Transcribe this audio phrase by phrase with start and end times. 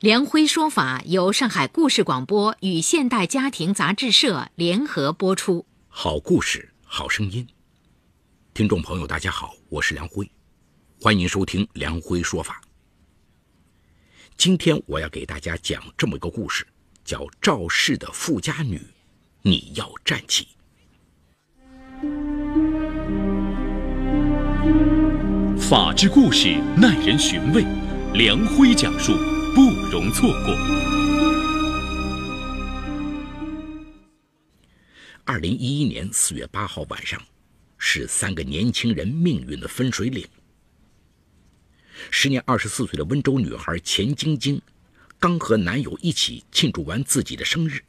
[0.00, 5.66] 梁辉说法由上海故事广播与现代家庭杂志社联合播出。
[5.88, 7.44] 好故事，好声音。
[8.54, 10.30] 听众朋友，大家好，我是梁辉，
[11.00, 12.60] 欢迎收听梁辉说法。
[14.36, 16.64] 今天我要给大家讲这么一个故事，
[17.04, 18.80] 叫赵氏的富家女，
[19.42, 20.46] 你要站起。
[25.58, 27.64] 法治故事耐人寻味，
[28.14, 29.12] 梁辉讲述。
[29.54, 30.54] 不容错过。
[35.24, 37.20] 二零一一年四月八号晚上，
[37.76, 40.26] 是三个年轻人命运的分水岭。
[42.10, 44.60] 时年二十四岁的温州女孩钱晶晶，
[45.18, 47.82] 刚和男友一起庆祝完自己的生日。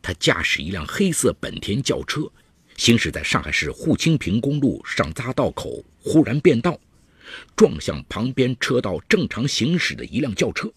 [0.00, 2.30] 她驾驶一辆黑色本田轿车，
[2.76, 6.80] 行驶在上海市沪青平公路上匝道口，忽然变道。
[7.56, 10.72] 撞向旁边车道正常行驶的一辆轿车，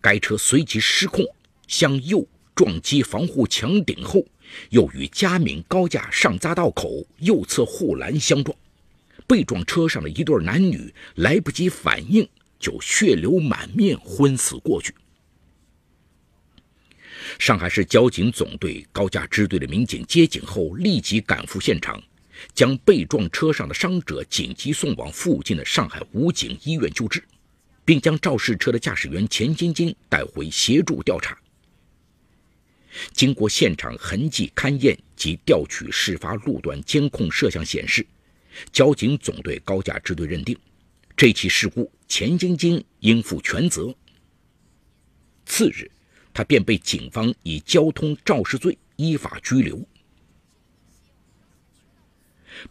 [0.00, 1.24] 该车随即失控
[1.66, 4.24] 向右撞击防护墙顶后，
[4.70, 8.56] 又与嘉闵高架上匝道口右侧护栏相撞。
[9.26, 14.92] 被撞车上的一对男女来不及反应，就血流满面，昏死过去。
[17.38, 22.02] 上海市交警总队高架支队的民警接警后，立即赶赴现场。
[22.54, 27.22] 将被撞车上的伤者紧急送往附近的上海武警医院救治，
[27.84, 31.38] 并将肇事车的驾驶员钱晶晶带回协助调查。
[33.12, 38.04] 经过现场痕迹勘验及调取事发路段监控摄像显示，
[38.72, 40.58] 交警总队高架支队认定，
[41.16, 43.94] 这起事故钱晶晶应负全责。
[45.46, 45.90] 次日，
[46.34, 49.86] 他便被警方以交通肇事罪依法拘留。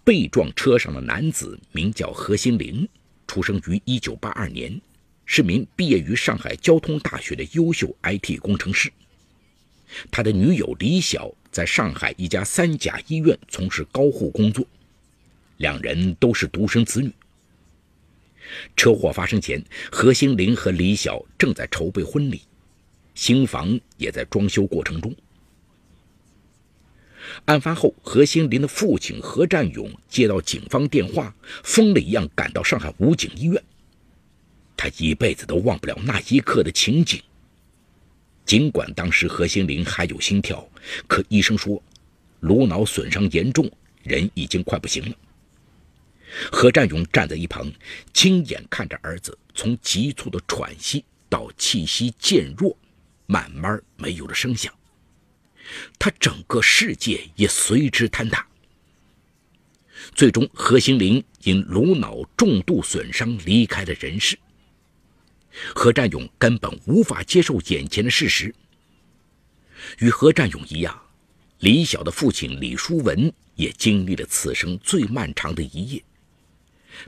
[0.04, 2.88] 被撞车上的男子名叫何新林，
[3.28, 4.82] 出生于1982年，
[5.26, 8.92] 是名毕业于上海交通大学的优秀 IT 工程师。
[10.12, 14.66] 他的女友李晓在上海一家三甲医院从事高护工作，
[15.58, 17.12] 两人都是独生子女。
[18.76, 22.42] 车祸发生前，何新林和李晓正在筹备婚礼，
[23.16, 25.16] 新房也在装修过程中。
[27.46, 33.64] 案发后，何兴林的父亲何占勇接到警方电话，疯了一样赶到上海武警医院。
[34.78, 37.22] 他一辈子都忘不了那一刻的情景。
[38.46, 40.68] 尽管当时何兴林还有心跳，
[41.08, 41.82] 可医生说，
[42.40, 43.70] 颅脑损伤严重，
[44.02, 45.16] 人已经快不行了。
[46.52, 47.72] 何占勇站在一旁，
[48.14, 52.76] 亲眼看着儿子从急促的喘息到气息渐弱，
[53.26, 54.74] 慢慢没有了声响。
[55.98, 58.46] 他整个世界也随之坍塌。
[60.16, 64.38] 最终，何兴林因颅脑重度损伤离开了人世。
[65.76, 68.54] 何占勇根本无法接受眼前的事实。
[70.00, 71.02] 与何占勇一样，
[71.60, 76.04] 李晓的父亲李书文也经历了此生最漫长的一夜。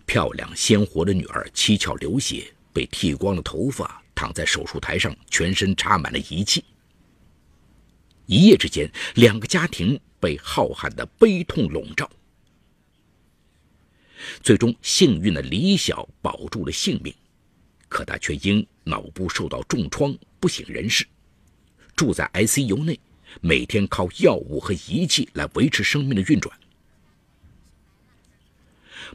[0.05, 6.63] 漂亮鲜活的女儿七窍流血，被剃光了头发，躺在手术台上，全身插满了仪器。
[8.31, 12.09] 一夜之间，两个家庭被浩瀚的悲痛笼罩。
[14.41, 17.13] 最终，幸运的李晓保住了性命，
[17.89, 21.05] 可他却因脑部受到重创不省人事，
[21.93, 22.97] 住在 ICU 内，
[23.41, 26.57] 每天靠药物和仪器来维持生命的运转。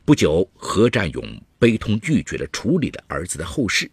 [0.04, 3.90] 不久，何占勇悲痛欲绝地处理了儿子的后事。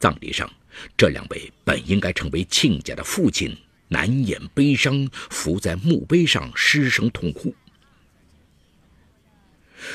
[0.00, 0.50] 葬礼上，
[0.96, 3.54] 这两位本应该成为亲家的父亲。
[3.88, 7.54] 难掩悲伤，伏在墓碑上失声痛哭。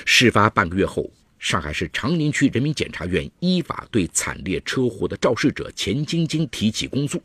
[0.06, 7.22] 事发半个月后，上海市长宁区人民检察院依法对惨烈车祸的肇事者钱晶晶提起公诉，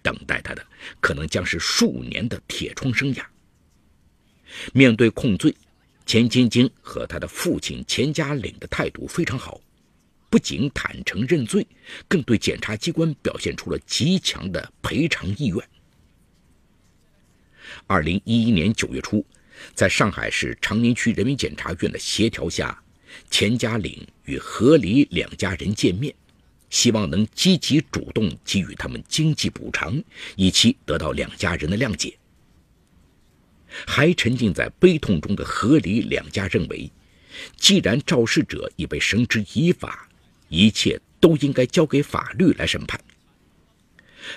[0.00, 0.64] 等待他的
[1.00, 3.24] 可能将是数年的铁窗生涯。
[4.72, 5.54] 面对控罪，
[6.06, 9.60] 钱晶晶和他的父亲钱家岭的态度非常好，
[10.30, 11.66] 不仅坦诚认罪，
[12.06, 15.68] 更对检察机关表现出了极强的赔偿意愿。
[17.86, 19.24] 二零一一年九月初，
[19.74, 22.82] 在上海市长宁区人民检察院的协调下，
[23.30, 26.14] 钱家岭与何黎两家人见面，
[26.70, 30.02] 希望能积极主动给予他们经济补偿，
[30.36, 32.16] 以期得到两家人的谅解。
[33.86, 36.90] 还沉浸在悲痛中的何黎两家认为，
[37.56, 40.08] 既然肇事者已被绳之以法，
[40.48, 43.00] 一切都应该交给法律来审判。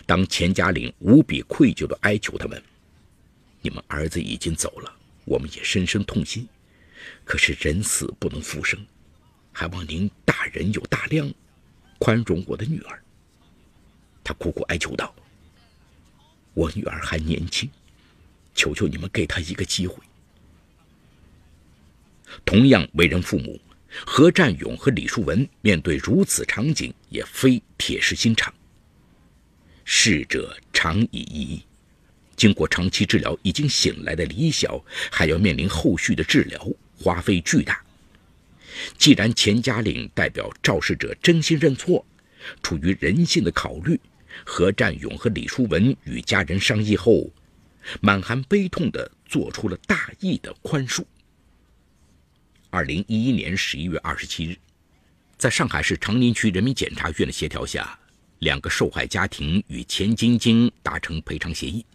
[0.05, 2.61] 当钱嘉岭无比愧疚地哀求他们
[3.65, 4.95] ：“你们儿子已经走了，
[5.25, 6.47] 我们也深深痛心。
[7.23, 8.79] 可是人死不能复生，
[9.51, 11.33] 还望您大人有大量，
[11.97, 13.01] 宽容我的女儿。”
[14.23, 15.15] 他苦苦哀求道
[16.53, 17.67] ：“我女儿还年轻，
[18.53, 19.97] 求求你们给她一个机会。”
[22.45, 23.59] 同样为人父母，
[24.05, 28.53] 何占勇和李树文面对如此场景，也非铁石心肠。
[29.85, 31.65] 逝者长已矣，
[32.35, 36.67] 经过长期治疗已经醒来的李晓，还要面临后续的治疗，
[36.99, 37.81] 花费巨大。
[38.97, 42.05] 既然钱家岭代表肇事者真心认错，
[42.61, 43.99] 出于人性的考虑。
[44.43, 47.31] 何占勇和李淑文与家人商议后，
[48.01, 51.05] 满含悲痛地做出了大义的宽恕。
[52.69, 54.57] 二零一一年十一月二十七日，
[55.37, 57.97] 在上海市长宁区人民检察院的协调下，
[58.39, 61.85] 两个受害家庭与钱晶晶达成赔偿协议。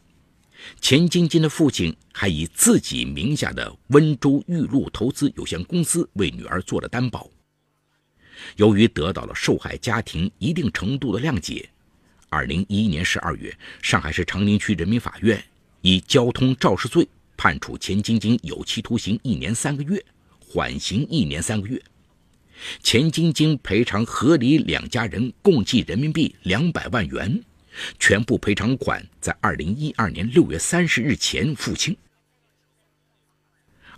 [0.81, 7.29] 钱晶晶的父亲还以自己名下的温州玉露投资有限公司为女儿做了担保。
[8.57, 11.69] 由于得到了受害家庭一定程度的谅解。
[12.29, 15.43] 二零一一年十二月，上海市长宁区人民法院
[15.81, 20.03] 以交通肇事罪判处钱晶晶有期徒刑一年三个月，
[20.39, 21.83] 缓刑一年三个月。
[22.83, 27.43] 钱晶晶赔偿何李两家人共计人民币两百万元，
[27.99, 31.97] 全部赔偿款在二零一二年六月三十日前付清。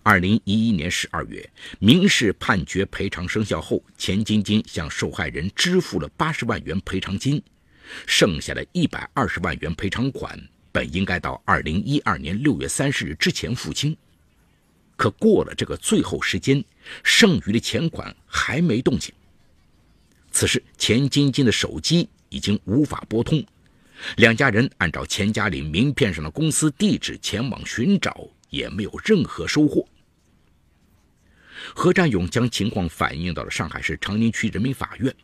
[0.02, 1.48] 二零一一年十二月，
[1.78, 7.42] 民事判决赔偿生效后，钱晶晶向受害人支付了八十万元赔偿金。
[8.06, 10.40] 剩下的一百二十万元赔偿款
[10.72, 13.96] 本应该到二零一二年六月三十日之前付清，
[14.96, 16.64] 可过了这个最后时间，
[17.04, 19.14] 剩余的钱款还没动静。
[20.30, 23.44] 此时，钱晶晶的手机已经无法拨通，
[24.16, 29.86] 两家人按照钱嘉玲名片上的公司地址前往寻找，也没有任何收获。
[31.74, 35.14] 何占勇将情况反映到了上海市长宁区人民法院。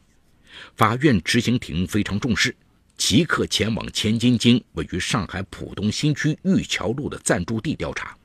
[0.77, 2.55] 法院执行庭非常重视，
[2.97, 8.17] 即刻前往钱晶晶位于上海浦东新区玉桥路的暂住地调查。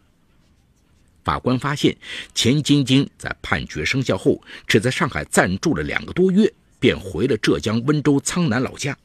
[1.24, 1.96] 法官发现，
[2.36, 8.98] 钱晶晶在判决生效后，只在上海暂住了两个多月，便回了浙江温州苍南老家。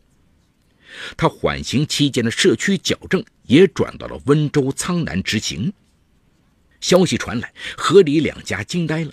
[1.17, 5.73] 他缓刑期间的社区矫正也转到了温州苍南执行。
[6.81, 9.13] 消息传来，何李两家惊呆了。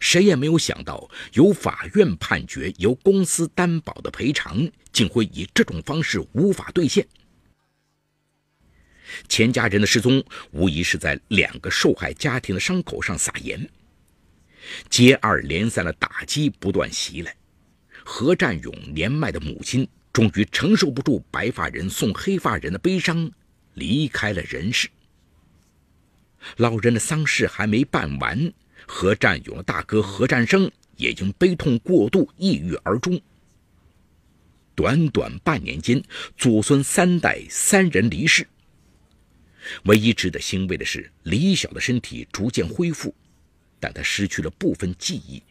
[0.00, 7.06] 谁也没有想到，由法院判决、由公司担保的赔偿，竟会以这种方式无法兑现。
[9.28, 13.68] 钱家人的失踪，无疑是在两个受害家庭的伤口上撒盐。
[14.88, 17.36] 接二连三的打击不断袭来，
[18.02, 23.30] 何占勇年迈的母亲终于承受不住白发人送黑发人的悲伤，
[23.74, 24.88] 离开了人世。
[26.56, 28.52] 老人的丧事还没办完。
[28.86, 33.20] 何占勇的大哥何占生也因悲痛过度抑郁而终。
[34.74, 36.02] 短短半年间，
[36.36, 38.46] 祖孙三代三人离世。
[39.84, 43.14] 唯一值得欣慰的是，李晓的身体逐渐恢复，
[43.80, 45.42] 但他失去了部分记忆。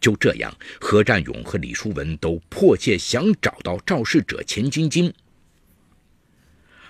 [0.00, 5.12] 就这样，何占勇和李淑文都迫切想找到肇事者钱晶晶。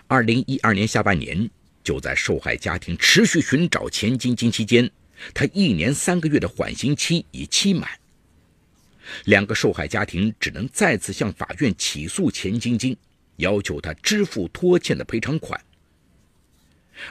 [0.06, 1.50] 二零一二年下半年。
[1.84, 4.90] 就在受害家庭持续寻找钱晶晶期间，
[5.32, 7.88] 他一年三个月的缓刑期已期满。
[9.24, 12.94] 两个受害家庭只能再次向法院起诉钱晶晶，
[13.36, 15.58] 要求他支付拖欠的赔偿款。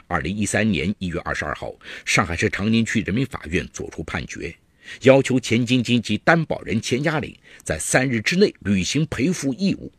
[0.06, 4.54] 二零一三年一月二十二号，上海市长宁区人民法院作出判决，
[5.02, 9.92] 要求钱晶晶及担保人钱嘉玲在三日之内履行赔付义务。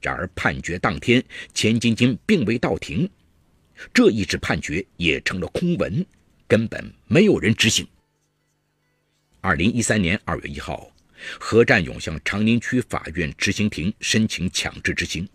[0.00, 3.08] 然而，判决当天，钱晶晶并未到庭。
[3.92, 6.04] 这一纸判决也成了空文，
[6.46, 7.86] 根本没有人执行。
[9.40, 10.90] 二零一三年二月一号，
[11.40, 15.26] 何占勇向长宁区法院执行庭申请强制执行。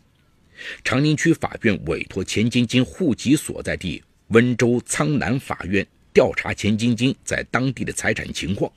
[0.84, 5.86] 长宁区法院委托钱晶晶户籍所在地温州苍南法院
[6.20, 8.70] 调查钱晶晶在当地的财产情况。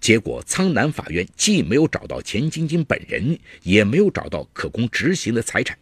[0.00, 5.78] 结果，苍南法院既没有找到钱晶晶本人，也没有找到可供执行的财产。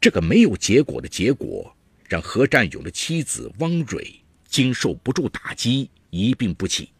[0.00, 1.72] 这个没有结果的结果，
[2.08, 4.12] 让何占勇的妻子汪蕊
[4.48, 6.90] 经受不住打击，一病不起。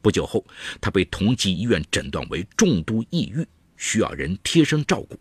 [0.00, 0.46] 不久后，
[0.80, 3.44] 他被同济医院诊断为重度抑郁，
[3.76, 5.18] 需要人贴身照顾。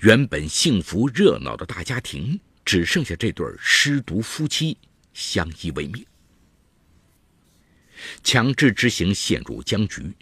[0.00, 4.76] 原本幸福热闹的大家庭，只剩下这对失独夫妻
[5.14, 6.04] 相依为命。
[8.22, 10.12] 强制执行陷入僵局，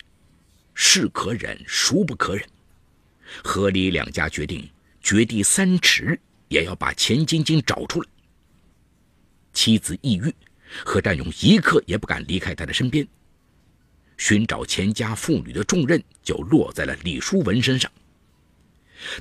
[0.72, 2.48] 是可忍，孰不可忍？
[3.42, 4.70] 何李两家决定
[5.02, 8.08] 掘地三尺，也要把钱晶晶找出来。
[9.52, 10.32] 妻子抑郁，
[10.84, 13.04] 何占勇一刻也不敢离开她的身边。
[14.18, 17.90] 寻找钱家妇女的重任就落在了李淑文身上。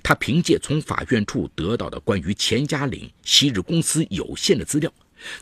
[0.01, 4.93] 他凭借从法院处得到的关于钱家岭昔日公司有限的资料，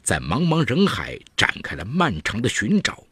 [0.02, 3.04] 在茫茫人海展开了漫长的寻找。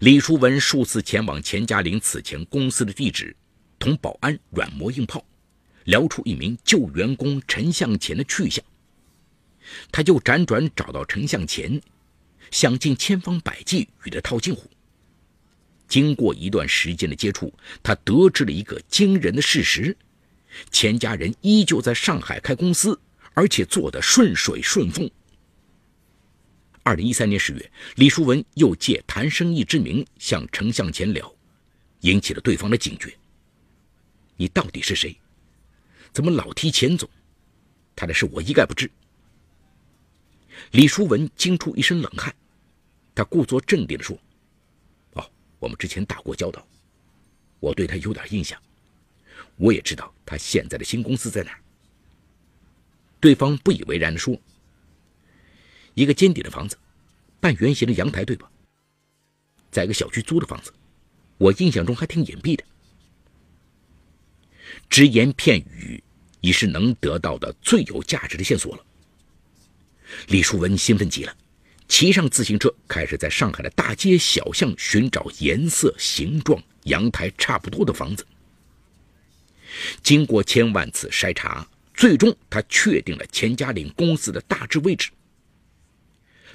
[0.00, 3.34] 李淑文数次前往钱家岭此前公司的地址，
[3.78, 5.24] 同保安软磨硬泡，
[5.84, 8.64] 聊出一名旧员工陈向前的去向。
[9.90, 11.80] 他又辗转找到陈向前。
[12.52, 14.70] 想尽千方百计与他套近乎。
[15.88, 17.52] 经过一段时间的接触，
[17.82, 19.96] 他得知了一个惊人的事实：
[20.70, 22.98] 钱家人依旧在上海开公司，
[23.34, 25.10] 而且做得顺水顺风。
[26.82, 31.34] 二零一三年十月，李淑文又借谈生意之名向程向前聊，
[32.00, 33.12] 引起了对方的警觉。
[34.36, 35.16] 你到底是谁？
[36.12, 37.08] 怎么老提钱总？
[37.94, 38.90] 他的事我一概不知。
[40.72, 42.34] 李淑文惊出一身冷汗，
[43.14, 44.18] 他故作镇定地说：“，
[45.66, 46.64] 我们之前打过交道，
[47.58, 48.56] 我对他有点印象，
[49.56, 51.60] 我也知道他现在的新公司在哪儿。”
[53.18, 54.40] 对方不以为然地说
[55.94, 56.78] ：“一个尖顶的房子，
[57.40, 58.48] 半圆形的阳台，对吧？
[59.72, 60.72] 在一个小区租的房子，
[61.36, 62.62] 我印象中还挺隐蔽的。”
[64.88, 66.00] 只言片语
[66.42, 68.84] 已是能得到的最有价值的线索了。
[70.28, 71.36] 李淑文兴奋极了，
[71.88, 78.26] 骑上自行车，开始在上海的大街小巷寻找颜色、形状、阳台差不多的房子。
[80.02, 85.10] 经过千万次筛查，最终他确定了钱家岭公司的大致位置。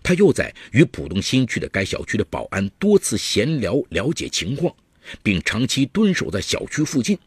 [0.03, 4.75] 他又在与浦东新区的该小区的保安多次闲聊，了解情况，
[5.23, 7.17] 并长期蹲守在小区附近。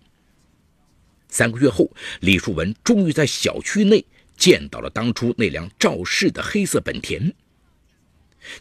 [1.29, 4.05] 三个月后，李树文终于在小区内。
[4.37, 7.33] 见到了当初那辆肇事的黑色本田。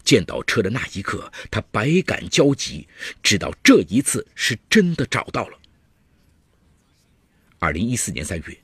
[0.04, 2.88] 见到车的那一刻，他百感交集，
[3.22, 5.60] 知道这一次是真的找到了。
[7.60, 8.58] 二零一四年三月，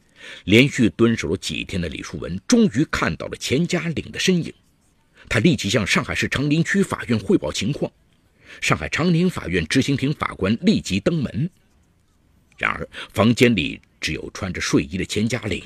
[0.44, 4.54] 连续蹲守了几天的李淑文终于看到了钱家岭的身影，
[5.30, 7.92] 他立即向上海市长宁区法院汇报情况。
[8.62, 11.50] 上海长宁法院执行庭法官立即登门，
[12.58, 15.64] 然而房间里只有穿着睡衣的钱家岭。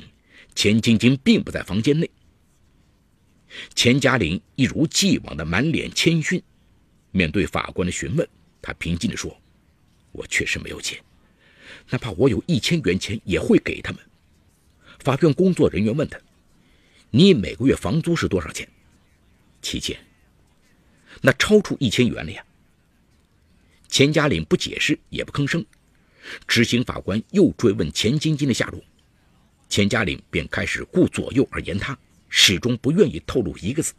[0.53, 2.07] 钱晶晶并不在房间内。
[3.75, 6.41] 钱嘉玲一如既往的满脸谦逊，
[7.11, 8.27] 面对法官的询问，
[8.61, 9.35] 他平静地说
[10.11, 10.99] ：“我确实没有钱，
[11.89, 14.01] 哪怕我有一千元钱也会给他们。”
[14.99, 16.19] 法院工作人员问他
[17.11, 18.67] ：“你每个月房租是多少钱
[19.61, 19.97] ？”“七千。
[21.21, 22.43] ”“那超出一千元了呀。”
[23.87, 25.63] 钱嘉玲不解释，也不吭声。
[26.47, 28.81] 执行法官又追问钱晶晶的下落。
[29.69, 31.97] 钱嘉玲便开始顾左右而言他，
[32.35, 33.93] 始终不愿意透露一个字。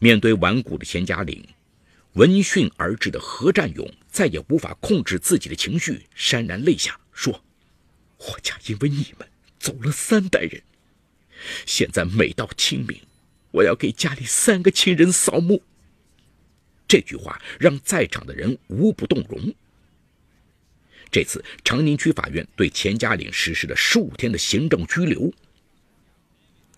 [0.00, 1.46] 面对顽固的钱家岭，
[2.14, 7.44] 闻讯而至的何占勇再也无法控制自己的情绪，潸然泪下，说
[8.18, 9.28] ：“我家因为你们
[9.60, 10.60] 走了三代人，
[11.66, 13.00] 现在每到清明，
[13.52, 15.62] 我要给家里三个亲人扫墓。”
[16.88, 19.54] 这句话让在场的人无不动容。
[21.12, 25.32] 这次长宁区法院对钱家岭实施了十五天的行政拘留。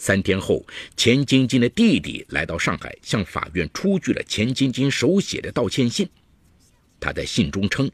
[0.05, 0.67] 三天后，
[0.97, 6.09] 钱晶晶的弟弟来到上海，向法院出具了钱晶晶手写的道歉信。
[6.99, 7.89] 他在信中称，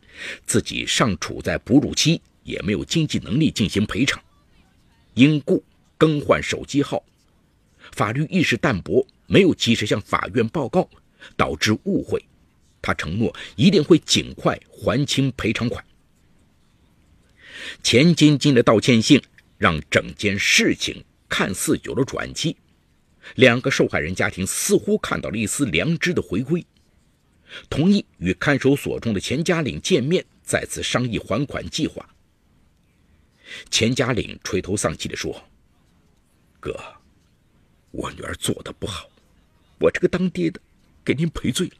[0.46, 4.18] 自己尚处在哺乳期，也没有经济能力进行赔偿，
[5.12, 5.62] 因故
[5.98, 7.04] 更换手机号，
[7.92, 10.88] 法律意识淡薄，没有及时向法院报告，
[11.36, 12.24] 导致误会。
[12.80, 15.84] 他承诺一定会尽快还清赔偿款。
[17.82, 19.20] 钱晶晶的道歉信
[19.58, 22.56] 让整件事情看似有了转机，
[23.36, 26.64] 两个受害人家庭似乎看到了一丝良知的回归，
[27.68, 32.08] 同意与看守所中的钱家岭见面，再次商议还款计划。
[33.70, 35.44] 钱家岭垂头丧气地说
[36.60, 36.78] ：“哥，
[37.90, 39.08] 我女儿做的不好，
[39.78, 40.60] 我这个当爹的
[41.04, 41.74] 给您赔罪了。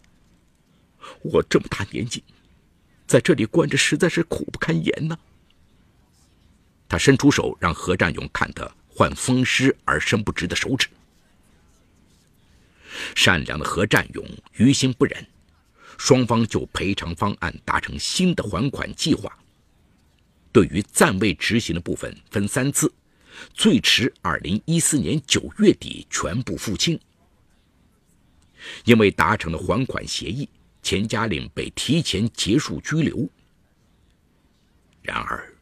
[1.23, 2.23] 我这么大年纪，
[3.07, 5.19] 在这里关着实在是苦不堪言呐。”
[6.89, 10.89] 他伸出手，让何占勇看他患风湿而伸不直的手指。
[13.15, 15.25] 善良的何占勇于心不忍，
[15.97, 19.39] 双方就赔偿方案达成新的还款计划。
[20.51, 22.93] 对于暂未执行的部分分三次，
[23.55, 26.99] 最迟二零一四年九月底全部付清。
[28.85, 30.49] 因为达成了还款协议，
[30.83, 33.29] 钱嘉玲被提前结束拘留。
[35.03, 35.55] 然而，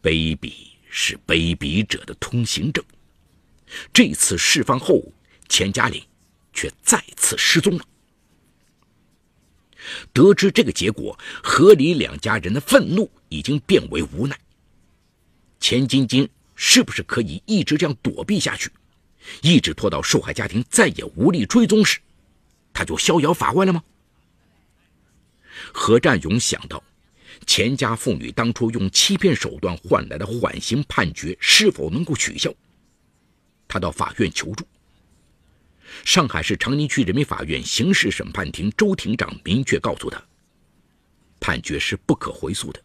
[0.00, 2.84] 卑鄙是卑鄙者的通行证。
[3.92, 5.02] 这次释放后，
[5.48, 6.02] 钱嘉岭
[6.52, 7.84] 却再次失踪了。
[10.12, 14.38] 得知这个结果，何李两家人的愤怒已经变为无奈。
[15.60, 18.70] 钱晶晶是不是可以一直这样躲避下去，
[19.42, 21.98] 一直拖到受害家庭再也无力追踪时，
[22.72, 23.82] 他就逍遥法外了吗？
[25.72, 26.82] 何占勇想到，
[27.46, 32.52] 钱家妇女当初用欺骗手段换来的缓刑判决是否能够取消？
[33.68, 34.66] 他到法院求助。
[36.04, 40.22] 上海市长宁区人民法院刑事审判庭周庭长明确告诉他，
[41.40, 42.82] 判决是不可回溯的。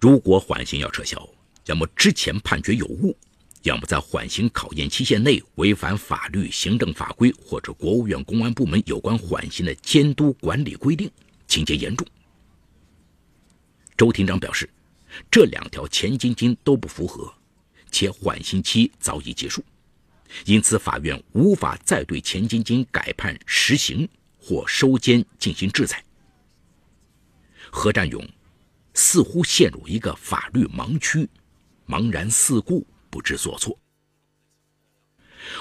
[0.00, 1.28] 如果缓刑要撤销，
[1.66, 3.16] 要么之前判决有误，
[3.62, 11.10] 要么在缓刑考验期限内违反法律、行政法规或者国务院公安部门有关缓刑的监督管理规定，
[11.46, 12.06] 情节严重。
[13.96, 14.68] 周庭长表示，
[15.30, 17.32] 这两条钱晶晶都不符合，
[17.90, 19.64] 且缓刑期早已结束。
[20.44, 26.02] 因此，法院无法再对钱晶晶改判实刑或收监进行制裁。
[27.70, 28.26] 何占勇
[28.94, 31.28] 似乎陷入一个法律盲区，
[31.86, 33.78] 茫然四顾，不知所措。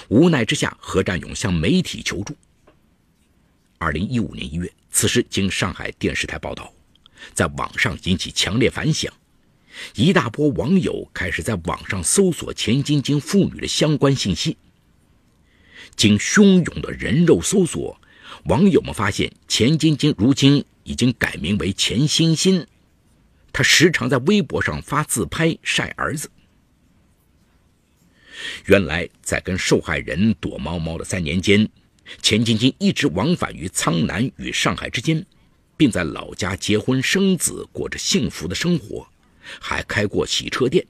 [0.10, 2.36] 无奈之下，何占勇向媒体求助。
[3.78, 6.74] 二零一五年一月，此事经上海电视台报道，
[7.34, 9.12] 在网上引起强烈反响。
[9.96, 14.58] 一大波网友开始在网上搜索钱晶晶父女的相关信息。
[15.96, 18.00] 经汹涌的人肉搜索，
[18.46, 22.66] 网友们发现钱晶晶如今已经改名为钱欣欣，
[23.52, 26.30] 她时常在微博上发自拍晒儿子。
[28.66, 31.70] 原来，在跟受害人躲猫猫的三年间，
[32.22, 35.26] 钱晶晶一直往返于苍南与上海之间，
[35.84, 39.06] 并在老家结婚生子，过着幸福的生活。
[39.60, 40.88] 还开过洗车店。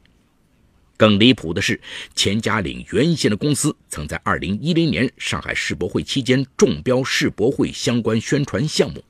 [0.96, 1.82] 更离谱的是，
[2.14, 9.04] 钱嘉岭原先的公司曾在2010年上海世博会期间中标世博会相关宣传项目。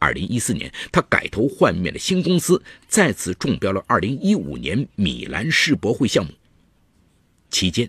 [0.00, 6.32] 2014年，他改头换面的新公司再次中标了2015年米兰世博会项目。
[7.50, 7.88] 期间，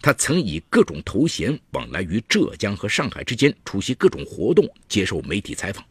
[0.00, 5.84] 他曾以各种头衔往来于浙江和上海之间，出席各种活动，接受媒体采访。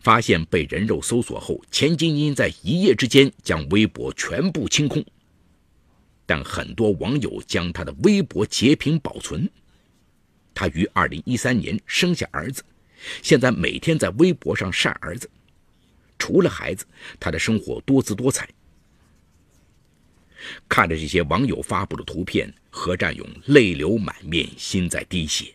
[0.00, 5.04] 发现被人肉搜索后，钱晶晶在一夜之间将微博全部清空。
[6.26, 9.48] 但很多网友将他的微博截屏保存。
[10.54, 12.62] 他于二零一三年生下儿子，
[13.22, 15.28] 现在每天在微博上晒儿子。
[16.18, 16.86] 除了孩子，
[17.20, 18.48] 他的生活多姿多彩。
[20.68, 25.54] 看着这些网友发布的图片，何占勇泪流满面，心在滴血。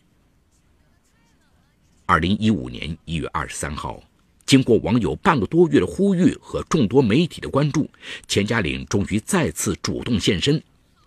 [2.06, 4.02] 二零一五年一月二十三号。
[4.50, 7.88] 经过网友半个多月的呼吁和众多媒体的关注，
[8.26, 10.60] 钱嘉岭终于再次主动现身。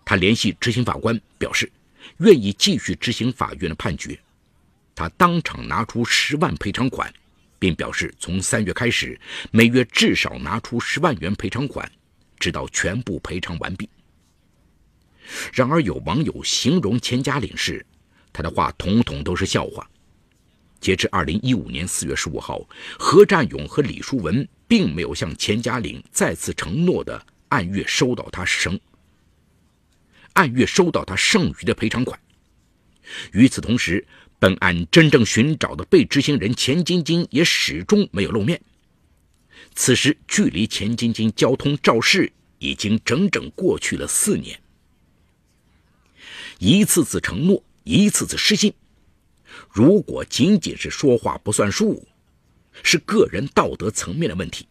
[0.05, 1.69] 他联系执行法官，表示
[2.19, 4.17] 愿意继续执行法院的判决。
[4.95, 7.13] 他当场拿出十万赔偿款，
[7.59, 9.19] 并表示从三月开始，
[9.51, 11.91] 每月至少拿出十万元赔偿款，
[12.39, 13.89] 直到全部赔偿完毕。
[15.51, 17.85] 然而，有网友形容钱嘉岭是，
[18.31, 19.85] 他的话统统都是笑话。
[20.83, 22.59] 截至二零一五年四月十五号，
[22.99, 28.77] 何占勇和李淑文并没有向钱嘉玲再次承诺的按月收到他剩
[30.33, 32.19] 按月收到他剩余的赔偿款。
[33.31, 34.05] 与此同时，
[34.39, 38.61] 本案真正寻找的被执行人钱晶晶也始终没有露面。
[39.73, 44.59] 此时，距离钱晶晶交通肇事已经整整过去了四年。
[46.59, 48.73] 一次次承诺，一次次失信。
[49.73, 52.07] 如果仅仅是说话不算数，
[52.83, 54.67] 是个人道德层面的问题，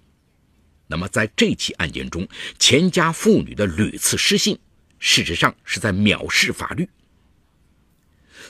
[0.87, 2.25] 那么在这起案件中，
[2.57, 4.57] 钱家父女的屡次失信，
[5.01, 6.89] 事实上是在藐视法律。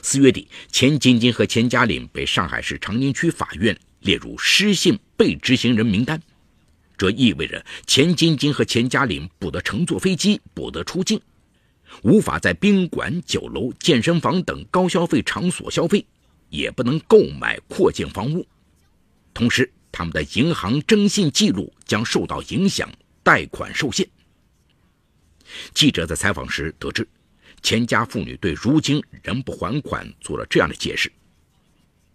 [0.03, 6.21] 四月底，钱晶晶和钱嘉玲被上海市长宁区法院列入失信被执行人名单，
[6.95, 11.19] 这意味着钱晶晶和钱嘉玲不得乘坐飞机，不得出境，
[12.03, 16.05] 无法在宾馆、酒楼、健身房等高消费场所消费。
[16.53, 18.45] 也不能购买扩建房屋，
[19.33, 22.87] 同时他们的银行征信记录将受到影响，
[23.23, 24.07] 贷款受限。
[25.73, 27.07] 记者在采访时得知，
[27.63, 31.11] 钱家父女对如今仍不还款做了这样的解释：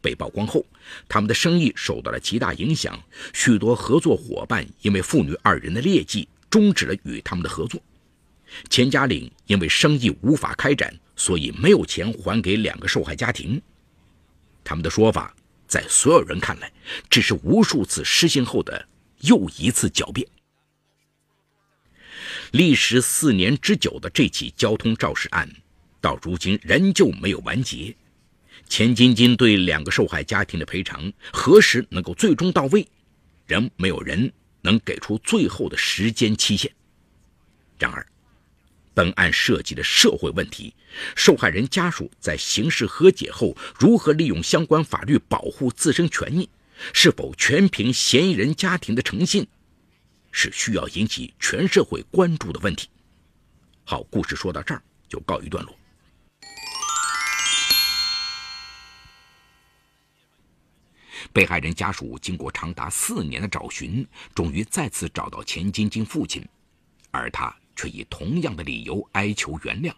[0.00, 0.64] 被曝光后，
[1.08, 2.96] 他们的生意受到了极大影响，
[3.34, 7.82] 许多合作伙伴因为父女二人的劣迹，终止了与他们的合作。
[8.70, 13.60] 钱家岭因为生意无法开展，所以没有钱还给两个受害家庭。
[14.68, 15.34] 他们的说法，
[15.66, 16.70] 在所有人看来，
[17.08, 18.86] 只是无数次失信后的
[19.20, 20.28] 又一次狡辩。
[22.50, 25.50] 历时四年之久的这起交通肇事案，
[26.02, 27.96] 到如今仍旧没有完结。
[28.68, 32.86] 钱晶晶对两个受害家庭的赔偿何时能够最终到位，
[33.46, 36.70] 仍没有人能给出最后的时间期限。
[37.78, 38.06] 然而，
[38.98, 40.74] 本案涉及的社会问题，
[41.14, 46.50] 受害人家属在刑事和解后如何利用相关法律保护自身权益，
[46.92, 49.46] 是否全凭嫌疑人家庭的诚信，
[50.32, 52.88] 是需要引起全社会关注的问题。
[53.84, 55.78] 好，故事说到这儿就告一段落。
[61.32, 66.44] 被害人家属经过长达四年的找寻，终于再次找到钱晶晶父亲，
[67.12, 67.56] 而他。
[67.78, 69.92] 却以同样的理由哀求原谅，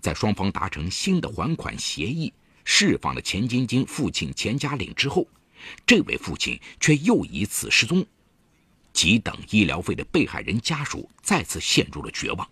[0.00, 2.32] 在双方达成新的还款协议，
[2.64, 5.26] 释放了钱晶晶父亲钱家岭之后，
[5.84, 8.06] 这位父亲却又一次失踪，
[8.92, 12.48] 急等医疗费的被害人家属再次陷入了绝望。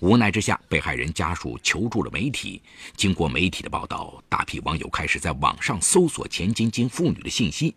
[0.00, 2.60] 无奈之下，被害人家属求助了媒体。
[2.96, 7.76] 经过媒体的报道，大批网友开始在网上搜索钱晶晶父女的信息。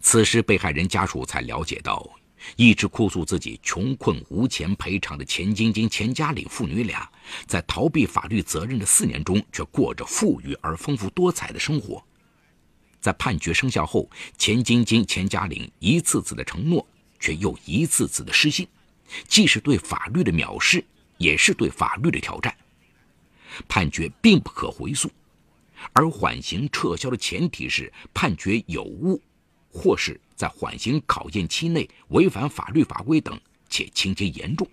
[0.00, 2.17] 此时，被害人家属才了解到。
[2.56, 7.10] 一直哭诉自己穷困无钱赔偿的钱晶晶、钱家岭父女俩，
[7.46, 12.02] 在逃避法律责任的四年中，却过着富裕而丰富多彩的生活。
[13.00, 16.86] 在判决生效后，钱晶晶、钱家岭一次次的承诺，
[17.20, 18.66] 却又一次次的失信，
[19.28, 20.84] 既是对法律的藐视，
[21.16, 22.54] 也是对法律的挑战。
[23.68, 25.10] 判决并不可回溯，
[25.92, 29.20] 而缓刑撤销的前提是判决有误，
[29.70, 30.20] 或是。
[30.38, 33.36] 在缓刑考验期内违反法律法规等，
[33.68, 34.64] 且情节严重。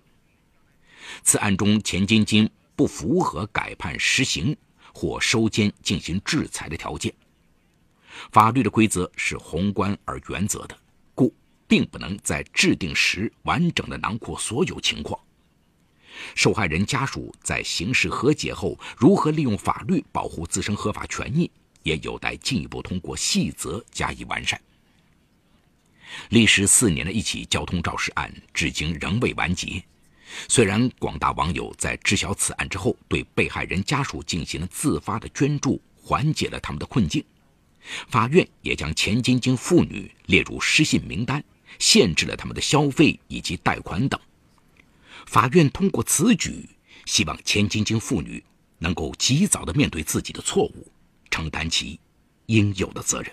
[1.24, 4.56] 此案中，钱晶晶不符合改判实刑
[4.94, 7.12] 或收监进行制裁的条件。
[8.30, 10.78] 法律的规则是宏观而原则的，
[11.16, 11.34] 故
[11.66, 15.18] 并不能在制定时完整的囊括所有情况。
[16.36, 21.50] 受害人家属在刑事和解后，如何利用法律保护自身合法权益，
[21.82, 24.60] 也有待进一步通过细则加以完善。
[26.30, 29.82] 历时四年的一起交通肇事案，至今仍未完结。
[30.48, 37.24] 虽然广大网友在知晓此案之后，对被害人家属进行了自发的捐助，缓解了他们的困境，
[38.08, 41.42] 法院也将钱晶晶父女列入失信名单，
[41.78, 44.20] 限制了他们的消费以及贷款等。
[45.26, 46.68] 法院通过此举，
[47.04, 48.42] 希望钱晶晶父女
[48.78, 50.90] 能够及早的面对自己的错误，
[51.30, 51.98] 承担起
[52.46, 53.32] 应有的责任。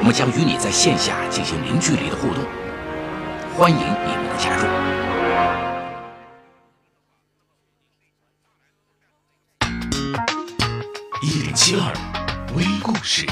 [0.00, 2.42] 我们将与你在线下进行零距离的互动，
[3.54, 4.66] 欢迎你们的加入。
[11.22, 11.92] 一零七二
[12.56, 13.26] 微故事。